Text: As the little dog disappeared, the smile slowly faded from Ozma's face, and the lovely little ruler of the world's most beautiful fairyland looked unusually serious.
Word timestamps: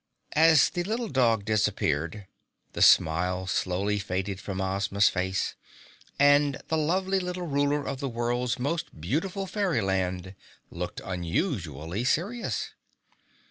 As 0.33 0.71
the 0.71 0.83
little 0.83 1.09
dog 1.09 1.45
disappeared, 1.45 2.25
the 2.73 2.81
smile 2.81 3.45
slowly 3.45 3.99
faded 3.99 4.39
from 4.39 4.59
Ozma's 4.59 5.09
face, 5.09 5.53
and 6.17 6.59
the 6.69 6.75
lovely 6.75 7.19
little 7.19 7.45
ruler 7.45 7.85
of 7.85 7.99
the 7.99 8.09
world's 8.09 8.57
most 8.57 8.99
beautiful 8.99 9.45
fairyland 9.45 10.33
looked 10.71 11.01
unusually 11.05 12.03
serious. 12.03 12.71